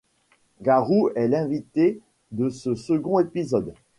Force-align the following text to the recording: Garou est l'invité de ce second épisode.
Garou 0.61 1.09
est 1.15 1.27
l'invité 1.27 1.99
de 2.31 2.49
ce 2.49 2.73
second 2.73 3.19
épisode. 3.19 3.75